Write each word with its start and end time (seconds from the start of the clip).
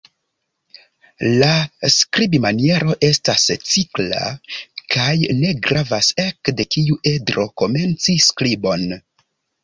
La 1.41 1.49
skribmaniero 1.95 2.95
estas 3.07 3.43
cikla 3.71 4.21
kaj 4.95 5.11
ne 5.41 5.51
gravas 5.67 6.09
ekde 6.23 6.65
kiu 6.77 6.97
edro 7.13 7.45
komenci 7.63 8.17
skribon. 8.29 8.87